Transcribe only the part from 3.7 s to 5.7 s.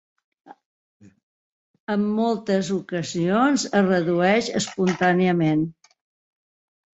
es redueix espontàniament.